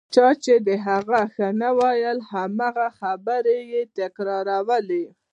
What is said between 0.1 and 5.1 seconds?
چا چې د هغه ښه نه ویل هماغه خبرې تکرارولې.